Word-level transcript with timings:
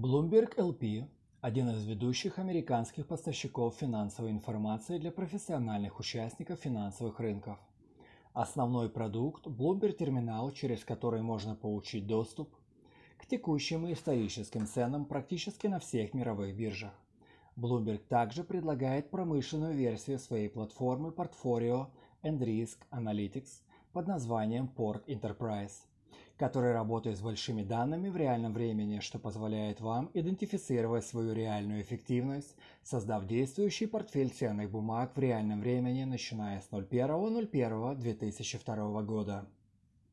Bloomberg 0.00 0.54
LP– 0.56 1.08
один 1.40 1.70
из 1.70 1.84
ведущих 1.84 2.38
американских 2.38 3.08
поставщиков 3.08 3.74
финансовой 3.74 4.30
информации 4.30 4.96
для 4.96 5.10
профессиональных 5.10 5.98
участников 5.98 6.60
финансовых 6.60 7.18
рынков. 7.18 7.58
Основной 8.32 8.90
продукт– 8.90 9.44
Bloomberg 9.48 9.94
терминал, 9.94 10.52
через 10.52 10.84
который 10.84 11.22
можно 11.22 11.56
получить 11.56 12.06
доступ 12.06 12.54
к 13.16 13.26
текущим 13.26 13.88
и 13.88 13.94
историческим 13.94 14.68
ценам 14.68 15.04
практически 15.04 15.66
на 15.66 15.80
всех 15.80 16.14
мировых 16.14 16.54
биржах. 16.54 16.94
Bloomberg 17.56 18.02
также 18.08 18.44
предлагает 18.44 19.10
промышленную 19.10 19.74
версию 19.74 20.20
своей 20.20 20.48
платформы 20.48 21.08
Portfolio 21.08 21.88
and 22.22 22.38
Risk 22.38 22.78
Analytics 22.92 23.62
под 23.92 24.06
названием 24.06 24.70
Port 24.76 25.04
Enterprise, 25.06 25.88
который 26.38 26.72
работает 26.72 27.18
с 27.18 27.20
большими 27.20 27.64
данными 27.64 28.08
в 28.08 28.16
реальном 28.16 28.54
времени, 28.54 29.00
что 29.00 29.18
позволяет 29.18 29.80
вам 29.80 30.08
идентифицировать 30.14 31.04
свою 31.04 31.34
реальную 31.34 31.82
эффективность, 31.82 32.54
создав 32.82 33.26
действующий 33.26 33.86
портфель 33.86 34.30
ценных 34.30 34.70
бумаг 34.70 35.16
в 35.16 35.18
реальном 35.18 35.60
времени, 35.60 36.04
начиная 36.04 36.60
с 36.60 36.68
01.01.2002 36.70 39.04
года. 39.04 39.48